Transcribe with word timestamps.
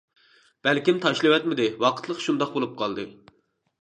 بەلكىم 0.67 1.01
تاشلىۋەتمىدى 1.03 1.67
ۋاقىتلىق 1.85 2.25
شۇنداق 2.29 2.57
بولۇپ 2.59 2.77
قالدى. 2.81 3.07